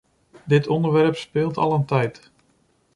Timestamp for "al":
1.57-1.73